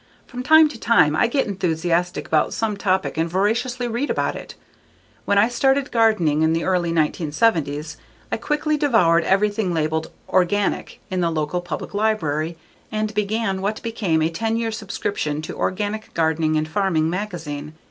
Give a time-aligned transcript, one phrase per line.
[0.25, 4.55] From time to time I get enthusiastic about some topic and voraciously read about it.
[5.25, 7.97] When I started gardening in the early 1970s
[8.31, 12.57] l quickly devoured everything labeled "organic" in the local public library
[12.91, 17.75] and began what became a ten year subscription to Organic Gardening and Farming magazine.